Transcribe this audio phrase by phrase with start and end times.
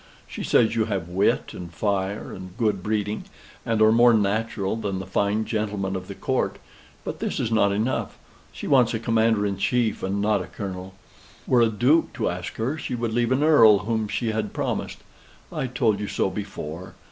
[0.27, 3.25] She says you have wit, and fire, and good breeding,
[3.63, 6.57] and are more natural than the fine gentlemen of the Court.
[7.03, 8.17] But this is not enough.
[8.51, 10.95] She wants a commander in chief, and not a colonel.
[11.45, 14.97] Were a duke to ask her, she would leave an earl whom she had promised.
[15.53, 16.95] I told you so before.